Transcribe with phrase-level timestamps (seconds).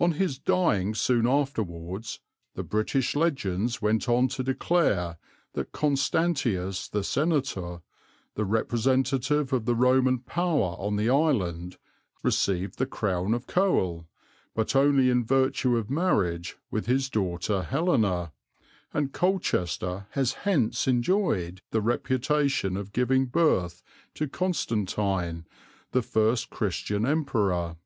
[0.00, 2.18] On his dying soon afterwards,
[2.56, 5.16] the British legends went on to declare
[5.52, 7.80] that Constantius the Senator,
[8.34, 11.76] the representative of the Roman power on the island,
[12.24, 14.08] received the crown of Coel,
[14.56, 18.32] but only in virtue of marriage with his daughter Helena;
[18.92, 23.84] and Colchester has hence enjoyed the reputation of giving birth
[24.14, 25.44] to Constantine,
[25.92, 27.76] the first Christian Emperor.